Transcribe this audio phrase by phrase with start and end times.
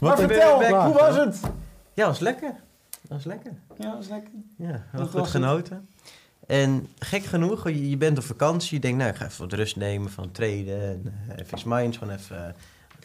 [0.00, 1.40] Maar vertel, hoe was het?
[1.94, 2.52] Ja, was lekker.
[3.08, 3.52] Was lekker.
[3.78, 4.32] Ja, was lekker.
[4.56, 5.42] Ja, heel goed was het?
[5.42, 5.88] genoten.
[6.46, 9.52] En gek genoeg, je, je bent op vakantie, je denkt, nou, ik ga even wat
[9.52, 10.80] rust nemen van traden.
[10.82, 11.02] En,
[11.38, 12.54] uh, FX Minds, gewoon even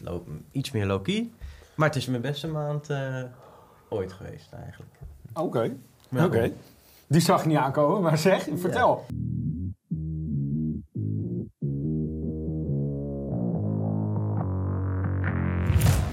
[0.05, 0.13] eh,
[0.51, 1.29] iets meer low-key.
[1.75, 3.23] Maar het is mijn beste maand eh,
[3.89, 4.91] ooit geweest eigenlijk.
[5.33, 5.71] Oké,
[6.10, 6.25] Ja.
[6.25, 6.51] oké.
[7.07, 9.05] Die zag ik niet aankomen, maar zeg, vertel.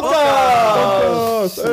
[0.00, 1.56] podcast!
[1.56, 1.70] Ja,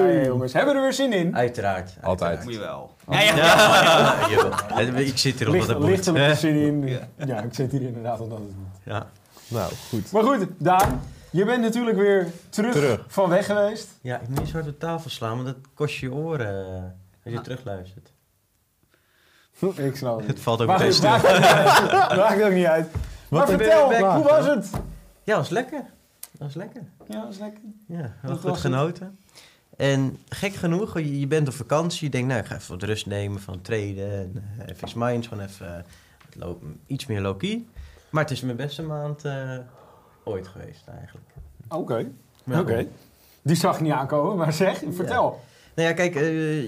[0.00, 1.36] ja, ja, jongens, hebben we er weer zin in?
[1.36, 1.92] Uiteraard.
[2.02, 2.44] Altijd.
[2.44, 2.94] Moet je wel.
[3.10, 4.98] Ja, joh.
[4.98, 6.98] Ik zit hier wat ligt er nog een zin in?
[7.26, 8.66] Ja, ik zit hier inderdaad omdat het moet.
[8.84, 9.06] Ja.
[9.48, 10.12] Nou, goed.
[10.12, 13.04] Maar goed, Daan, je bent natuurlijk weer terug, Terug.
[13.08, 13.88] van weg geweest.
[14.00, 16.82] ja, ik moet niet zo hard op tafel slaan, want dat kost je oren eh,
[17.24, 18.12] als je terugluistert.
[19.76, 20.26] Ik snap het.
[20.26, 21.10] Het valt ook meteen goed, stil.
[21.10, 22.16] maakt, ook niet uit.
[22.18, 22.88] maakt ook niet uit.
[23.28, 24.70] maar vertel, hoe was het?
[25.24, 25.82] Ja, was lekker.
[26.38, 26.82] Was lekker.
[27.10, 27.62] Ja, was lekker.
[27.86, 28.72] Ja, Wat goed was het?
[28.72, 29.18] genoten.
[29.76, 32.82] En gek genoeg, je, je bent op vakantie, je denkt, nou, ik ga even wat
[32.82, 34.12] rust nemen van traden.
[34.12, 35.84] En, eh, FX Minds, gewoon even
[36.36, 37.64] low- iets meer low-key.
[38.10, 39.58] Maar het is mijn beste maand eh,
[40.24, 41.26] ooit geweest eigenlijk.
[41.68, 42.06] Oké,
[42.44, 42.60] Ja.
[42.60, 42.86] oké.
[43.42, 45.40] Die zag ik niet aankomen, maar zeg, vertel.
[45.74, 46.14] Nou ja, kijk,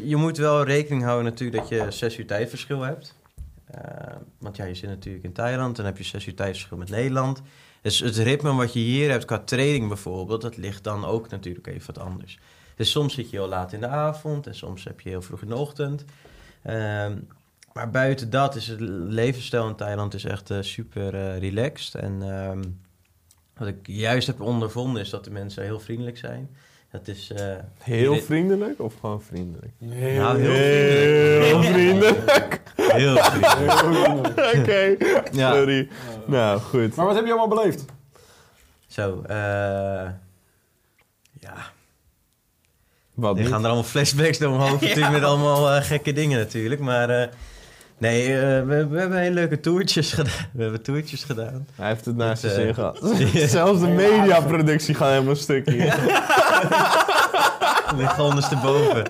[0.07, 3.15] je moet wel rekening houden natuurlijk dat je zes uur tijdverschil hebt.
[4.39, 6.91] Want ja, je zit natuurlijk in Thailand en dan heb je zes uur tijdverschil met
[6.91, 7.43] Nederland.
[7.83, 11.67] Dus het ritme wat je hier hebt qua training bijvoorbeeld, dat ligt dan ook natuurlijk
[11.67, 12.39] even wat anders.
[12.77, 15.43] Dus soms zit je heel laat in de avond en soms heb je heel vroeg
[15.43, 16.05] in de ochtend.
[16.63, 17.19] Ehm,
[17.73, 21.95] maar buiten dat is het levensstijl in Thailand is echt eh, super eh, relaxed.
[21.95, 22.63] En ehm,
[23.57, 26.57] wat ik juist heb ondervonden is dat de mensen heel vriendelijk zijn.
[26.93, 27.31] Dat is...
[27.37, 27.45] eh,
[27.79, 29.73] Heel Dit- vriendelijk of gewoon vriendelijk?
[29.79, 31.63] nou, heel vriendelijk.
[31.63, 32.61] Heel vriendelijk.
[32.77, 34.39] Heel vriendelijk.
[34.59, 34.97] Oké,
[35.33, 35.53] Ja.
[35.55, 35.89] sorry.
[36.27, 36.95] Nou, goed.
[36.95, 37.85] Maar wat heb je allemaal beleefd?
[38.87, 39.37] Zo, eh
[41.41, 41.55] ja.
[43.15, 46.39] Wat Er gaan er allemaal flashbacks door mijn hoofd natuurlijk met allemaal eh, gekke dingen
[46.39, 46.81] natuurlijk.
[46.81, 47.29] Maar eh,
[47.99, 50.47] nee, we, we hebben hele leuke toertjes gedaan.
[50.53, 51.67] We hebben toertjes gedaan.
[51.75, 52.99] Hij heeft het naast zijn zin gehad.
[53.35, 55.95] Zelfs de mediaproductie gaat helemaal stuk hier.
[57.97, 59.05] Ligt ondersteboven.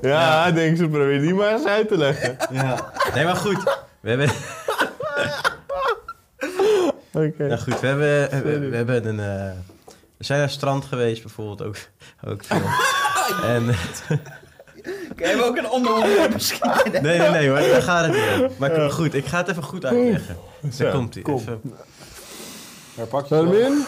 [0.00, 2.36] Ja, ik denk ze probeer die maar eens uit te leggen.
[2.50, 2.92] Ja.
[3.14, 3.62] Nee, maar goed.
[4.00, 4.28] We hebben,
[7.12, 7.46] Oké.
[7.46, 9.20] nou goed, we hebben, we, we hebben een...
[9.20, 9.50] eh,
[10.16, 11.76] we zijn naar het strand geweest bijvoorbeeld ook.
[12.28, 12.60] ook veel.
[13.54, 13.64] en,
[15.16, 16.70] Hebben we ook een onderwerp misschien?
[16.92, 18.58] nee, nee, nee hoor, daar gaat het niet.
[18.58, 20.36] Maar goed, ik ga het even goed uitleggen.
[20.78, 21.22] Daar komt ie.
[21.22, 21.34] kom.
[21.40, 21.60] Even.
[22.94, 23.84] Daar pak je hem in.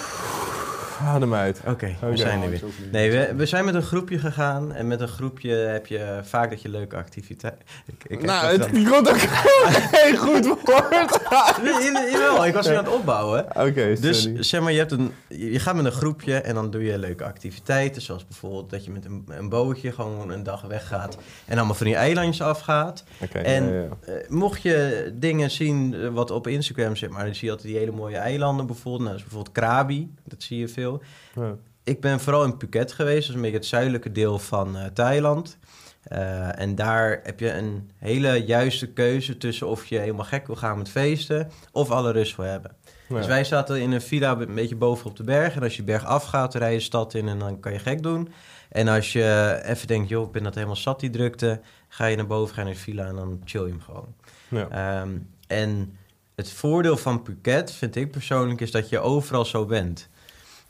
[1.05, 1.61] Adem uit.
[1.67, 2.63] Oké, we zijn er weer.
[2.93, 4.73] Nee, we, we zijn met een groepje gegaan.
[4.75, 7.61] En met een groepje heb je vaak dat je leuke activiteiten...
[7.87, 9.19] Ik, ik heb Nou, het wel- komt ook
[9.95, 11.21] geen goed woord.
[11.63, 13.45] Nee, Jawel, ik was aan het opbouwen.
[13.57, 16.85] Oké, Dus zeg maar, je, hebt een, je gaat met een groepje en dan doe
[16.85, 18.03] je leuke activiteiten.
[18.03, 21.17] Zoals bijvoorbeeld dat je met een, een bootje gewoon een dag weggaat.
[21.47, 23.05] En allemaal van die eilandjes afgaat.
[23.23, 23.89] Oké, en ja, ja.
[24.15, 27.69] Eh, mocht je dingen zien eh, wat op Instagram zeg maar, dan zie je altijd
[27.73, 29.03] die hele mooie eilanden bijvoorbeeld.
[29.03, 30.90] Nou, dat is bijvoorbeeld Krabi, dat zie je veel.
[31.35, 31.57] Ja.
[31.85, 34.85] Ik ben vooral in Phuket geweest, dat is een beetje het zuidelijke deel van eh,
[34.87, 35.59] Thailand.
[36.03, 40.57] Eh, en daar heb je een hele juiste keuze tussen of je helemaal gek wil
[40.57, 42.77] gaan met feesten of alle rust wil hebben.
[43.09, 45.55] Dus wij zaten in een villa een beetje boven op de berg.
[45.55, 47.79] En als je berg afgaat, dan rij je de stad in en dan kan je
[47.79, 48.33] gek doen.
[48.69, 52.17] En als je even denkt, joh, ik ben dat helemaal zat die drukte, ga je
[52.17, 54.15] naar boven, ga je naar de villa en dan chill je hem gewoon.
[54.49, 54.69] Ja.
[54.69, 55.97] Ehm, en
[56.35, 60.09] het voordeel van Phuket, vind ik persoonlijk, is dat je overal zo bent.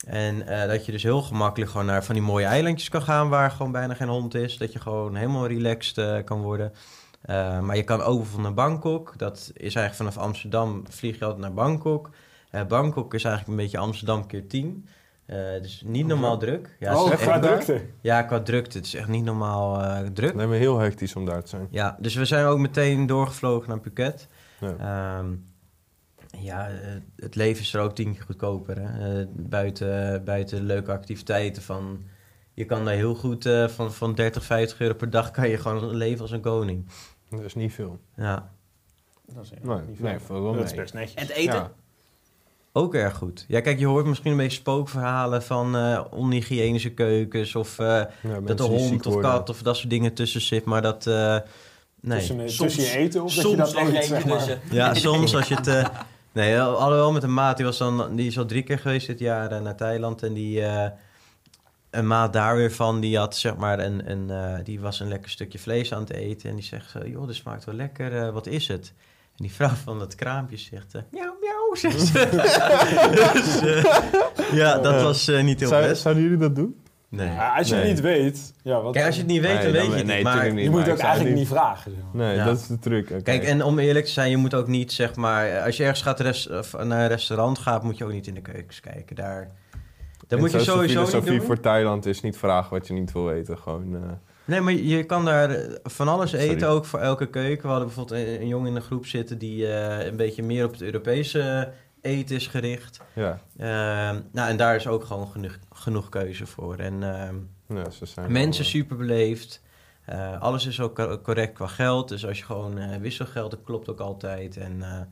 [0.07, 3.29] En eh, dat je dus heel gemakkelijk gewoon naar van die mooie eilandjes kan gaan
[3.29, 4.57] waar gewoon bijna geen hond is.
[4.59, 6.73] Dat je gewoon helemaal relaxed eh, kan worden.
[7.21, 9.13] Eh, maar je kan bijvoorbeeld naar Bangkok.
[9.17, 12.11] Dat is eigenlijk vanaf Amsterdam vlieg je altijd naar Bangkok.
[12.51, 14.87] Eh, Bangkok is eigenlijk een beetje Amsterdam keer 10.
[15.27, 16.77] Eh dus niet normaal druk.
[16.79, 17.81] Ja, oh, echt- qua drukte.
[18.01, 18.77] ja, qua drukte.
[18.79, 20.35] Het is echt niet normaal eh, druk.
[20.35, 21.67] Nee, maar heel hectisch om daar te zijn.
[21.71, 24.29] Ja, dus we zijn ook meteen doorgevlogen naar Phuket.
[24.61, 24.75] Ja.
[25.19, 25.27] Ehm,
[26.39, 26.75] ja, eh,
[27.17, 28.77] het leven is er ook tien keer goedkoper.
[28.81, 29.21] Hè?
[29.21, 32.03] Eh, buiten, buiten leuke activiteiten van...
[32.55, 35.57] Je kan daar heel goed eh, van, van 30, 50 euro per dag kan je
[35.59, 36.87] gewoon leven als een koning.
[37.31, 38.01] Dat is niet veel.
[38.17, 38.51] Ja,
[39.35, 40.43] Dat is echt Nee, niet nee, veel.
[40.43, 41.15] wel Dat is best netjes.
[41.15, 41.55] En het eten?
[41.55, 41.73] Ja.
[42.73, 43.45] Ook erg goed.
[43.49, 47.87] Ja, kijk, je hoort misschien een beetje spookverhalen van eh onhygiënische keukens of eh,
[48.23, 49.31] Ja, dat de hond of worden.
[49.31, 51.07] kat of dat soort dingen tussen zit, maar dat...
[51.07, 51.39] eh,
[52.01, 52.19] nee.
[52.19, 54.25] Tussen, eh, Soms- tussen je eten of dat je Soms dat je eet, eentje zeg
[54.27, 54.37] maar.
[54.39, 54.61] tussen.
[54.71, 55.67] Ja, soms als je het...
[56.33, 59.19] nee, alhoewel met een maat, die, was dan, die is al drie keer geweest dit
[59.19, 60.23] jaar eh, naar Thailand.
[60.23, 60.91] En die, eh,
[61.91, 65.09] een maat daar weer van, die had zeg maar een, een, eh, die was een
[65.09, 66.51] lekker stukje vlees aan het eten.
[66.51, 68.93] En die zegt, zo, joh, dit smaakt wel lekker, wat is het?
[69.37, 72.29] En die vrouw van het kraampje zegt, miauw, miauw, zegt ze.
[73.33, 73.61] dus,
[74.59, 76.03] ja, dat was niet heel Zou- best.
[76.03, 76.83] zouden jullie dat doen?
[77.11, 77.27] Nee.
[77.29, 77.85] Ja, als je Nee.
[77.85, 79.91] het niet weet, ja, wat, Kijk, als je het niet weet, dan Nee, weet dan-
[79.91, 80.25] je het nee, niet.
[80.25, 80.65] Maar niet.
[80.65, 81.91] je moet maar het ook eigenlijk niet- vragen.
[81.91, 82.27] zeg maar.
[82.27, 82.45] Nee, Ja.
[82.45, 83.11] dat is de truc.
[83.11, 83.23] oké.
[83.23, 85.61] Kijk, en om eerlijk te zijn, je moet ook niet, zeg maar...
[85.61, 88.35] Als je ergens gaat rest, of naar een restaurant gaat, moet je ook niet in
[88.35, 89.17] de keukens kijken.
[89.17, 89.49] Daar,
[90.27, 91.47] dat moet je sowieso niet filosofie doen.
[91.47, 93.59] voor Thailand is niet vragen wat je niet wil weten.
[93.59, 94.01] Gewoon, eh,
[94.45, 96.49] Nee, maar je kan daar eh, van alles Sorry.
[96.49, 97.63] eten, ook voor elke keuken.
[97.63, 100.65] We hadden bijvoorbeeld een, een jongen in de groep zitten die eh, een beetje meer
[100.65, 101.69] op het Europese
[102.01, 103.01] eten is gericht.
[103.13, 106.77] ja, Ehm, nou, en daar is ook gewoon genoeg, genoeg keuze voor.
[106.77, 107.35] En ehm,
[107.79, 109.63] ja, ze zijn mensen wel, super beleefd.
[110.05, 112.09] Eh, alles is ook co- correct qua geld.
[112.09, 114.57] Dus als je gewoon eh, wisselgeld, dat klopt ook altijd.
[114.57, 115.09] En eh, het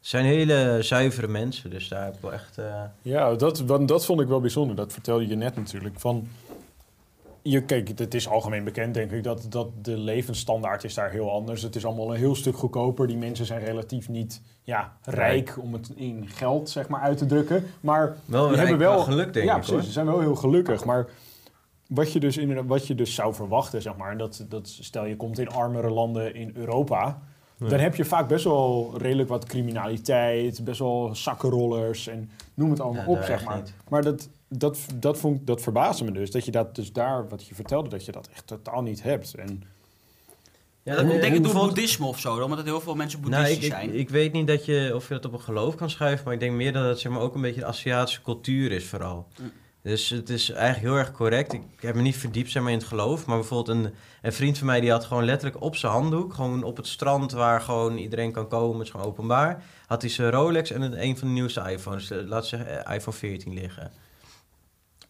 [0.00, 1.70] zijn hele zuivere mensen.
[1.70, 2.58] Dus daar heb ik wel echt...
[2.58, 4.76] eh, Ja, dat, want dat vond ik wel bijzonder.
[4.76, 6.00] Dat vertelde je net natuurlijk.
[6.00, 6.28] Van,
[7.46, 11.30] je, kijk, het is algemeen bekend, denk ik, dat, dat de levensstandaard is daar heel
[11.30, 11.62] anders.
[11.62, 13.06] Het is allemaal een heel stuk goedkoper.
[13.06, 17.26] Die mensen zijn relatief niet ja, rijk om het in geld zeg maar, uit te
[17.26, 17.64] drukken.
[17.80, 19.86] Maar wel die hebben wel geluk, denk ja, ik, precies.
[19.86, 20.84] Ze zijn wel heel gelukkig.
[20.84, 21.06] Maar
[21.86, 25.16] wat je dus, inderdaad, wat je dus zou verwachten, zeg maar, dat, dat stel je
[25.16, 27.22] komt in armere landen in Europa.
[27.56, 27.68] Ja.
[27.68, 32.80] Dan heb je vaak best wel redelijk wat criminaliteit, best wel zakkenrollers en noem het
[32.80, 33.56] allemaal Ja, op, zeg maar.
[33.56, 33.74] niet.
[33.88, 34.28] Maar dat,
[34.58, 37.88] dat, dat, vond, dat verbaasde me dus, dat je dat dus daar, wat je vertelde,
[37.88, 39.34] dat je dat echt totaal niet hebt.
[39.34, 39.62] En
[40.82, 43.66] Ja, Dat eh, denk ik door boeddhisme of zo, omdat heel veel mensen Nou, boeddhistisch
[43.66, 43.98] ik, ik, zijn.
[43.98, 46.40] ik weet niet dat je, of je dat op een geloof kan schuiven, maar ik
[46.40, 49.26] denk meer dat het zeg maar, ook een beetje de Aziatische cultuur is vooral.
[49.40, 49.52] Mm.
[49.84, 51.52] Dus het is eigenlijk heel erg correct.
[51.52, 54.58] Ik heb me niet verdiept zeg maar, in het geloof, maar bijvoorbeeld een, een vriend
[54.58, 57.96] van mij die had gewoon letterlijk op zijn handdoek, gewoon op het strand waar gewoon
[57.96, 61.28] iedereen kan komen, het is gewoon openbaar, had hij zijn Rolex en een, een van
[61.28, 63.92] de nieuwste iPhones, eh, laat zeggen eh, iPhone 14 liggen.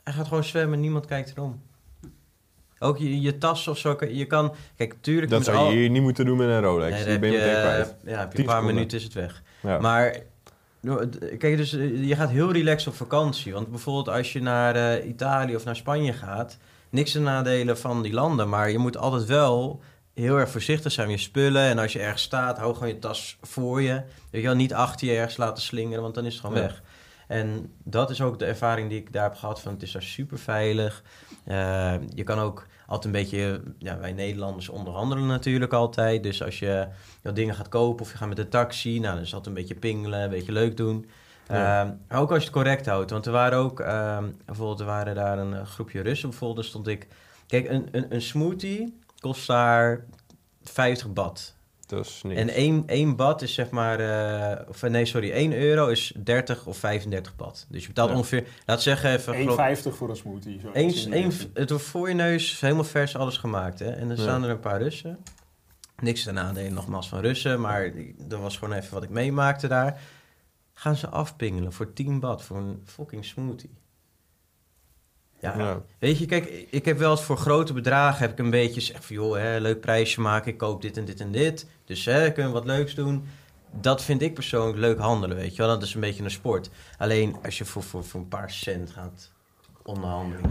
[0.04, 1.62] Hij gaat gewoon zwemmen, niemand kijkt erom.
[2.78, 4.52] Ook je, je tas of zo, je kan...
[4.76, 5.30] Kijk, tuurlijk...
[5.30, 6.94] Dat zou je hier niet moeten doen met een Rolex.
[6.96, 7.94] Nee, die ben je meteen kwijt.
[8.04, 8.74] ja, heb je Tien een paar seconden.
[8.74, 9.42] minuten is het weg.
[9.62, 9.78] Ja.
[9.78, 10.16] Maar
[10.80, 11.06] nou,
[11.36, 13.52] kijk, dus eh, je gaat heel relaxed op vakantie.
[13.52, 16.58] Want bijvoorbeeld als je naar eh, Italië of naar Spanje gaat,
[16.90, 19.80] niks te nadelen van die landen, maar je moet altijd wel
[20.14, 21.62] heel erg voorzichtig zijn met je spullen.
[21.62, 23.92] En als je ergens staat, hou gewoon je tas voor je.
[24.30, 26.62] Weet je wel, niet achter je ergens laten slingeren, want dan is het gewoon Ja.
[26.66, 26.82] weg.
[27.28, 29.60] En dat is ook de ervaring die ik daar heb gehad.
[29.60, 31.02] Van het is daar super veilig.
[31.44, 36.22] Eh, je kan ook altijd een beetje, ja, wij Nederlanders onderhandelen natuurlijk altijd.
[36.22, 36.88] Dus als je
[37.22, 39.54] jouw dingen gaat kopen of je gaat met een taxi, nou, dan is dat een
[39.54, 41.06] beetje pingelen, een beetje leuk doen.
[41.48, 41.80] Ja.
[41.80, 43.10] Ehm, maar ook als je het correct houdt.
[43.10, 46.60] Want er waren ook, ehm, bijvoorbeeld, er waren daar een eh, groepje Russen bijvoorbeeld.
[46.60, 47.08] Daar stond ik,
[47.46, 50.04] kijk, een, een, een smoothie kost daar
[50.62, 51.54] 50 bad.
[51.94, 52.41] Dat is niks.
[52.41, 56.67] En één, één bad is zeg maar, eh, of nee, sorry, 1 euro is 30
[56.67, 57.67] of 35 bad.
[57.69, 58.17] Dus je betaalt Ja.
[58.17, 60.61] ongeveer, laat zeggen even, geloof- 1,50 voor een smoothie.
[60.61, 63.79] Zo eens, één, het wordt voor je neus helemaal vers alles gemaakt.
[63.79, 63.91] Hè?
[63.91, 64.23] En dan Ja.
[64.23, 65.19] staan er een paar Russen.
[66.02, 70.00] Niks ten nadele nogmaals van Russen, maar dat was gewoon even wat ik meemaakte daar.
[70.73, 73.70] Gaan ze afpingelen voor 10 bad voor een fucking smoothie.
[75.44, 75.82] Ja, Ja.
[75.99, 79.05] weet je, kijk, ik heb wel eens voor grote bedragen heb ik een beetje zeg
[79.05, 81.67] van joh, hè, leuk prijsje maken, ik koop dit en dit en dit.
[81.84, 83.24] Dus hè, kunnen we wat leuks doen.
[83.81, 85.70] Dat vind ik persoonlijk leuk handelen, weet je wel.
[85.70, 86.70] Dat is een beetje een sport.
[86.98, 89.32] Alleen als je voor, voor, voor een paar cent gaat
[89.84, 89.96] dat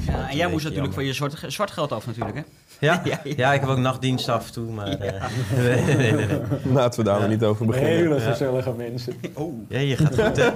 [0.06, 2.42] Ja, en jij moest natuurlijk van je zwart, zwart geld af natuurlijk, hè?
[2.88, 3.02] Ja?
[3.24, 4.88] Ja, ik heb ook nachtdienst af en toe, maar...
[4.88, 5.24] eh,
[5.58, 6.40] nee, nee, nee, nee.
[6.74, 7.92] Laten we daar maar niet over beginnen.
[7.92, 8.32] Hele Ja.
[8.32, 9.14] gezellige mensen.
[9.34, 9.54] Oh.
[9.70, 10.50] Ja, je gaat goed, hè?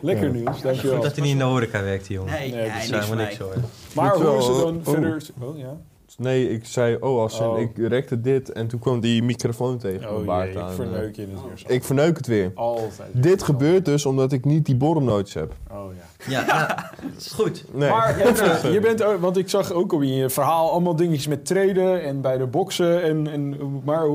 [0.00, 0.32] Lekker Ja.
[0.32, 1.00] nieuws, Goed dankjewel.
[1.00, 2.32] dat hij niet in de horeca werkt, die jongen.
[2.32, 3.64] Nee, Nee, nee, dat dat niks horen.
[3.94, 4.92] Maar hoe is het wel- dan oh.
[4.92, 5.22] verder?
[5.40, 5.76] Oh ja.
[6.18, 7.60] Nee, ik zei, oh, als Oh.
[7.60, 10.72] ik rekte dit en toen kwam die microfoon tegen mijn Oh baard jee, ik aan.
[10.72, 11.64] verneuk je het weer zo.
[11.66, 12.50] Ik verneuk het weer.
[12.54, 13.08] Altijd.
[13.12, 15.54] Dit gebeurt dus omdat ik niet die borrelnootjes heb.
[15.70, 16.30] Oh ja.
[16.30, 16.66] Ja, ja,
[17.12, 17.64] dat is goed.
[17.72, 17.90] Nee.
[17.90, 21.46] Maar Jelle, je bent, want ik zag ook op in je verhaal allemaal dingetjes met
[21.46, 23.02] treden en bij de boksen.
[23.02, 24.06] En, en, maar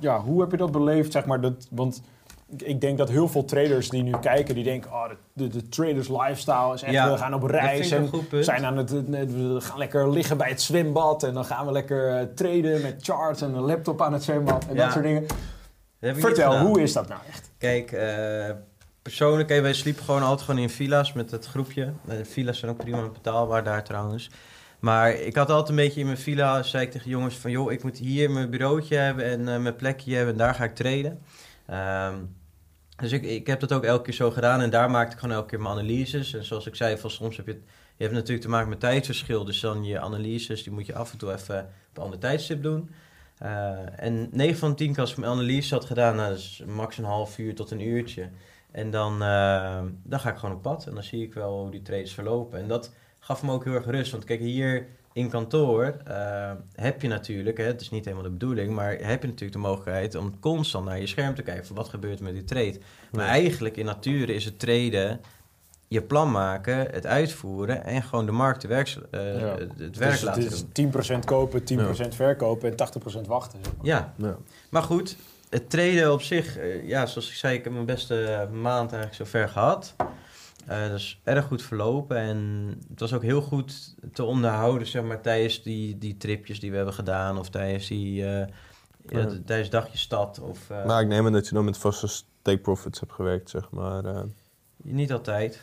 [0.00, 1.12] ja, hoe heb je dat beleefd?
[1.12, 2.02] Zeg maar, dat, want
[2.62, 5.68] ik denk dat heel veel traders die nu kijken, die denken, oh, de, de, de
[5.68, 9.78] traders lifestyle is echt, Ja, we gaan op reis en zijn aan het, we gaan
[9.78, 13.54] lekker liggen bij het zwembad en dan gaan we lekker eh, traden met charts en
[13.54, 14.82] een laptop aan het zwembad en Ja.
[14.84, 15.26] dat soort dingen.
[16.00, 17.50] Dat Vertel, hoe is dat nou echt?
[17.58, 18.50] Kijk, eh,
[19.02, 21.92] persoonlijk, hey, wij sliepen gewoon altijd gewoon in villa's met het groepje.
[22.08, 24.30] Eh, villa's zijn ook prima betaalbaar daar trouwens.
[24.78, 27.50] Maar ik had altijd een beetje in mijn villa, zei ik tegen jongens van...
[27.50, 30.74] joh, ik moet hier mijn bureautje hebben en mijn plekje hebben en daar ga ik
[30.74, 31.20] traden.
[31.66, 32.14] Ehm,
[32.96, 35.36] Dus ik, ik heb dat ook elke keer zo gedaan en daar maakte ik gewoon
[35.36, 36.34] elke keer mijn analyses.
[36.34, 37.60] En zoals ik zei, van soms heb je
[37.96, 39.44] je hebt natuurlijk te maken met tijdsverschil.
[39.44, 42.62] Dus dan je analyses, die moet je af en toe even op een ander tijdstip
[42.62, 42.90] doen.
[43.38, 46.62] Eh, en 9 van 10 keer als ik mijn analyse had gedaan, nou, dat is
[46.66, 48.28] max een half uur tot een uurtje.
[48.70, 51.70] En dan, eh, dan ga ik gewoon op pad en dan zie ik wel hoe
[51.70, 52.58] die trades verlopen.
[52.58, 54.12] En dat gaf me ook heel erg rust.
[54.12, 58.30] Want kijk, hier in kantoor eh, heb je natuurlijk, hè, het is niet helemaal de
[58.30, 61.76] bedoeling, maar heb je natuurlijk de mogelijkheid om constant naar je scherm te kijken van
[61.76, 62.78] wat gebeurt er met die trade.
[63.12, 63.30] Maar Ja.
[63.30, 65.20] eigenlijk in nature is het traden,
[65.88, 69.46] je plan maken, het uitvoeren en gewoon de markt de werks, eh, Ja.
[69.58, 70.72] het, het werk Dus laten het is doen.
[70.72, 73.58] 10% kopen, 10% verkopen en 80% wachten.
[73.64, 73.86] zeg maar.
[73.86, 74.36] Ja, Ja.
[74.70, 75.16] maar goed,
[75.50, 79.14] het traden op zich, eh, ja, zoals ik zei, ik heb mijn beste maand eigenlijk
[79.14, 79.94] zover gehad.
[80.66, 85.02] Eh dat is erg goed verlopen en het was ook heel goed te onderhouden, zeg
[85.02, 88.46] maar, tijdens die, die tripjes die we hebben gedaan of tijdens die, eh,
[89.08, 89.26] ja, Ja.
[89.26, 92.08] t- tijdens dagje stad of eh, Maar ik neem aan dat je dan met vaste
[92.42, 94.04] take profits hebt gewerkt, zeg maar.
[94.04, 94.22] eh.
[94.82, 95.60] niet altijd.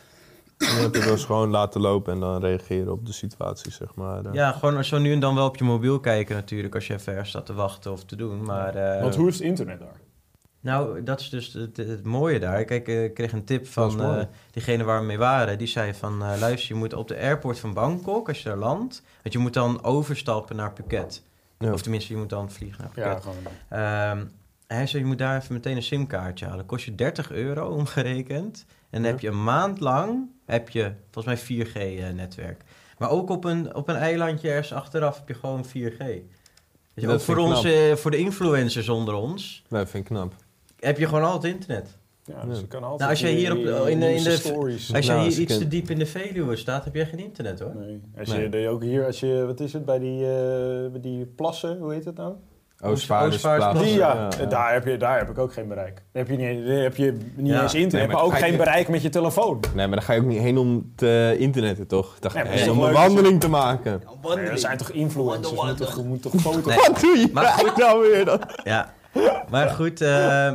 [0.58, 3.72] En dan heb je wel eens gewoon laten lopen en dan reageren op de situatie,
[3.72, 4.24] zeg maar.
[4.24, 4.32] eh.
[4.34, 7.12] Ja, gewoon zo nu en dan wel op je mobiel kijken natuurlijk als je even
[7.12, 8.74] ergens staat te wachten of te doen, maar...
[8.74, 10.00] eh, Want hoe is het internet daar?
[10.62, 12.64] Nou, dat is dus het, het mooie daar.
[12.64, 15.58] Kijk, eh, ik kreeg een tip Dat van eh, diegene waar we mee waren.
[15.58, 18.56] Die zei van, eh, luister, je moet op de airport van Bangkok, als je daar
[18.58, 19.02] landt...
[19.22, 21.22] want je moet dan overstappen naar Phuket.
[21.58, 21.72] Ja.
[21.72, 23.22] Of tenminste, je moet dan vliegen naar Ja, Phuket.
[23.22, 23.52] gewoon.
[23.68, 24.24] Ehm,
[24.66, 26.66] hij zei, je moet daar even meteen een simkaartje halen.
[26.66, 28.64] Kost je 30 euro omgerekend.
[28.68, 29.08] En dan Ja.
[29.08, 32.62] heb je een maand lang, heb je volgens mij 4G-netwerk.
[32.98, 35.98] maar ook op een, op een eilandje ergens achteraf heb je gewoon 4G.
[36.94, 40.34] Dus Dat ook voor, ons, eh, voor de influencers onder ons Nee, vind ik knap.
[40.86, 41.96] Heb je gewoon altijd internet.
[42.24, 42.60] Ja, dus Ja.
[42.60, 43.58] je kan altijd Nou, als jij hier op-
[43.88, 44.94] in de- die in de- stories.
[44.94, 47.60] Als je Nou, hier iets te diep in de Veluwe staat, heb jij geen internet
[47.60, 47.72] hoor.
[47.76, 48.00] Nee.
[48.18, 48.40] Als Nee.
[48.42, 51.78] je de- ook hier, als je, wat is het, bij die, eh, bij die plassen,
[51.78, 52.34] hoe heet het nou?
[52.84, 53.80] Oostvaardersplaats.
[53.82, 54.46] Die, ja, ja, ja.
[54.46, 55.94] Daar, heb je, daar heb ik ook geen bereik.
[56.12, 57.62] Daar heb je niet, heb je niet Ja.
[57.62, 59.60] eens internet, Nee, maar maar ook je- geen bereik met je telefoon.
[59.74, 62.18] Nee, maar daar ga je ook niet heen om te internetten, toch?
[62.18, 64.02] Daar ga Nee, je om een wandeling te maken.
[64.36, 65.48] Nee, dat zijn toch influencers?
[65.50, 66.64] Je moet toch, je moet toch foto's...
[66.66, 66.76] Nee.
[66.86, 68.40] Wat doe je Maar maar goed- nou weer dan?
[68.64, 68.94] Ja,
[69.50, 70.00] maar goed.
[70.00, 70.52] eh,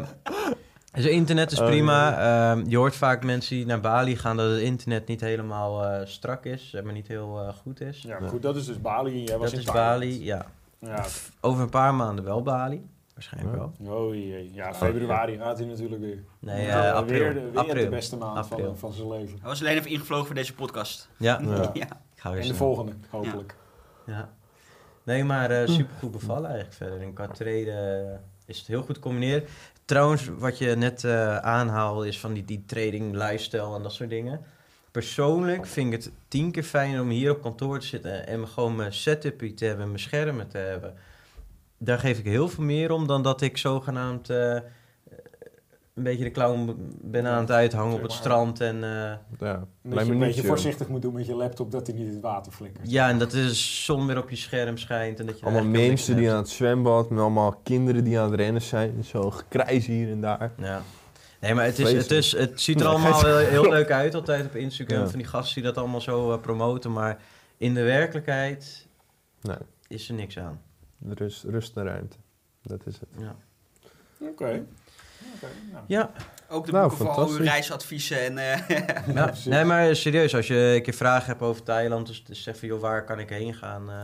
[0.92, 2.20] dus internet is Oh, prima.
[2.52, 6.06] Ehm, je hoort vaak mensen die naar Bali gaan dat het internet niet helemaal eh,
[6.06, 8.02] strak is, zeg maar niet heel eh, goed is.
[8.02, 9.24] Ja, maar goed, dat is dus Bali.
[9.24, 10.00] Jij was dat in is Thailand.
[10.00, 10.46] Bali, ja.
[10.80, 11.06] Ja.
[11.42, 13.70] Over een paar maanden wel Bali, waarschijnlijk Ja.
[13.86, 13.96] wel.
[14.06, 14.54] Oh jee.
[14.54, 16.24] Ja, februari gaat hij natuurlijk weer.
[16.40, 17.20] Nee, Ja, eh, april.
[17.20, 17.84] Weer, de, weer april.
[17.84, 18.66] de beste maand April.
[18.66, 19.38] van, van zijn leven.
[19.40, 21.10] Hij was alleen even ingevlogen voor deze podcast.
[21.18, 21.56] Ja, Ja.
[21.74, 21.84] Ja.
[22.16, 23.56] ik ga weer En de volgende, hopelijk.
[24.06, 24.30] Ja.
[25.04, 27.02] Nee, maar eh super goed bevallen eigenlijk verder.
[27.02, 29.44] En qua treden eh, is het heel goed combineren.
[29.86, 34.10] Trouwens, wat je net eh aanhaalde is van die, die trading lifestyle en dat soort
[34.10, 34.42] dingen.
[34.92, 38.76] Persoonlijk vind ik het tien keer fijner om hier op kantoor te zitten en gewoon
[38.76, 40.94] mijn setup te hebben, mijn schermen te hebben.
[41.78, 44.60] Daar geef ik heel veel meer om dan dat ik zogenaamd eh,
[45.98, 48.62] een beetje de clown ben aan het uithangen op het strand.
[48.62, 48.90] En, eh,
[49.40, 52.14] Ja, Dat je een beetje voorzichtig moet doen met je laptop dat hij niet in
[52.14, 52.92] het water flikkert.
[52.92, 55.20] ja, en dat de zon weer op je scherm schijnt.
[55.20, 56.36] En dat je Allemaal mensen die hebt.
[56.38, 59.04] aan het zwembad, met allemaal kinderen die aan het rennen zijn.
[59.04, 60.52] Zo gekrijs hier en daar.
[60.58, 60.82] Ja.
[61.42, 64.46] Nee, maar het, is, het, is, het ziet er allemaal heel, heel leuk uit altijd
[64.46, 65.00] op Instagram.
[65.00, 65.08] Ja.
[65.08, 66.92] Van die gasten die dat allemaal zo eh, promoten.
[66.94, 67.18] Maar
[67.58, 68.88] in de werkelijkheid
[69.42, 70.62] Nee, is er niks aan.
[71.10, 72.18] rust, rust en ruimte.
[72.64, 73.10] Dat is het.
[73.20, 73.36] Ja,
[74.20, 74.66] Oké.
[75.36, 75.84] Oké, nou.
[75.88, 76.12] ja.
[76.50, 78.38] Ook de Nou, boeken voor al uw reisadviezen en...
[78.38, 78.80] eh,
[79.16, 79.34] ja.
[79.46, 82.68] Nee, maar serieus, als je een keer vragen hebt over Thailand, dus, dus zeg van,
[82.68, 83.90] joh, waar kan ik heen gaan?
[83.90, 83.96] eh,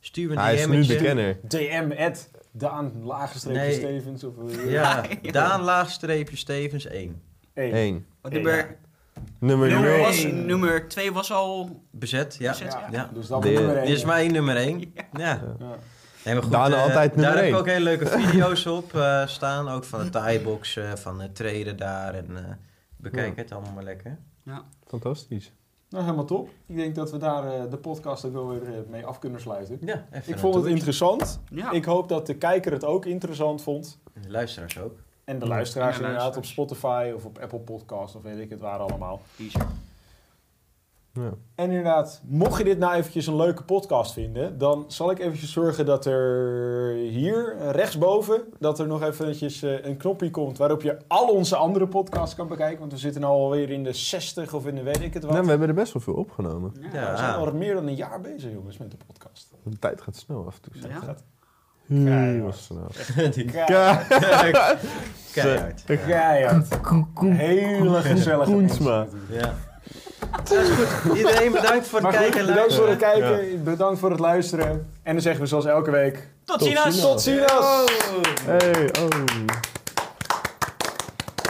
[0.00, 0.96] stuur me een Hij is nu DM'tje.
[0.96, 1.38] de kenner.
[1.48, 3.72] DM at Daan laagstreepje Nee.
[3.74, 5.30] Stevens of eh, Ja, Ja.
[5.32, 7.22] Daan laagstreepje Stevens 1.
[7.54, 7.74] één.
[7.76, 8.06] Eén.
[8.20, 8.76] wat nummer,
[9.38, 10.46] Nummer nummer, was, één.
[10.46, 11.82] nummer twee was al...
[11.90, 12.50] Bezet, ja.
[12.50, 12.88] Bezet, Ja.
[12.90, 13.10] ja.
[13.14, 13.86] Dus dat De- is nummer één.
[13.86, 14.94] Dit is mijn nummer 1.
[15.12, 15.42] Ja.
[16.24, 16.30] Ja.
[16.30, 18.94] Nee, maar goed, Daan eh, altijd nummer daar heb ik ook hele leuke video's op
[18.94, 19.68] eh, staan.
[19.68, 22.14] Ook van de Thai-box, eh, van het traden daar.
[22.14, 22.44] En eh,
[22.96, 23.42] bekijk Ja.
[23.42, 24.18] het allemaal maar lekker.
[24.86, 25.52] Fantastisch.
[25.88, 26.48] Nou, helemaal top.
[26.66, 29.40] Ik denk dat we daar eh, de podcast ook wel weer eh, mee af kunnen
[29.40, 29.78] sluiten.
[29.84, 31.40] Ja, even Ik vond het interessant.
[31.50, 31.70] Ja.
[31.70, 33.98] Ik hoop dat de kijker het ook interessant vond.
[34.14, 34.98] En de luisteraars ook.
[35.24, 35.50] En de Ja.
[35.50, 36.44] luisteraars inderdaad op.
[36.44, 39.20] Spotify of op Apple Podcast of weet ik het waar allemaal.
[39.36, 39.66] Teaser.
[41.12, 41.30] Ja.
[41.54, 45.52] En inderdaad, mocht je dit nou eventjes een leuke podcast vinden, dan zal ik eventjes
[45.52, 50.98] zorgen dat er hier rechtsboven, dat er nog eventjes eh, een knopje komt waarop je
[51.08, 52.78] al onze andere podcasts kan bekijken.
[52.78, 55.32] Want we zitten nu alweer in de 60 of in de weet ik het wat.
[55.32, 56.72] Nou, we hebben er best wel veel opgenomen.
[56.80, 57.00] Ja.
[57.00, 57.10] Ja.
[57.10, 59.50] we zijn al meer dan een jaar bezig jongens met de podcast.
[59.62, 60.80] De tijd gaat snel af en toe.
[60.82, 60.90] zeg.
[60.90, 60.98] Ja.
[60.98, 61.24] Gaat
[61.86, 62.04] Heel
[63.52, 64.06] Keihard.
[64.08, 64.80] keihard.
[65.32, 65.84] keihard.
[65.84, 66.78] Keihard.
[67.20, 69.06] Hele gezellige Koensma.
[69.30, 69.54] Ja.
[70.30, 71.16] Dat is goed.
[71.16, 73.38] Iedereen bedankt voor het Maar kijken goed, en bedankt voor het luisteren.
[73.38, 74.90] kijken, bedankt voor het luisteren.
[75.02, 76.82] En dan zeggen we zoals elke week, Tot Tot ziens!
[76.82, 77.00] ziens.
[77.00, 77.52] tot ziens!
[78.44, 79.08] Hey, oh.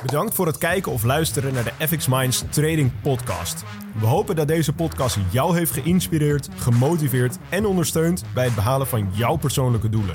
[0.03, 3.63] Bedankt voor het kijken of luisteren naar de FX Minds Trading Podcast.
[4.01, 9.09] We hopen dat deze podcast jou heeft geïnspireerd, gemotiveerd en ondersteund bij het behalen van
[9.13, 10.15] jouw persoonlijke doelen.